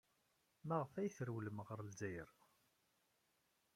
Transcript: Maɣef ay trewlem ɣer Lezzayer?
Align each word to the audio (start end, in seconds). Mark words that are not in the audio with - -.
Maɣef 0.67 0.93
ay 0.95 1.09
trewlem 1.17 1.57
ɣer 1.67 1.79
Lezzayer? 1.83 2.29